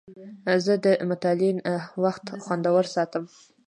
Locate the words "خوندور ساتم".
2.43-3.23